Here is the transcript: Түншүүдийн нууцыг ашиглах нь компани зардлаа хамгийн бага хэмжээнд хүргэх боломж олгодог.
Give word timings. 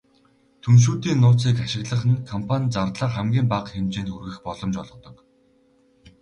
Түншүүдийн 0.63 1.19
нууцыг 1.23 1.55
ашиглах 1.65 2.03
нь 2.09 2.23
компани 2.31 2.71
зардлаа 2.75 3.09
хамгийн 3.15 3.47
бага 3.51 3.69
хэмжээнд 3.71 4.11
хүргэх 4.11 4.37
боломж 4.45 4.75
олгодог. 4.81 5.15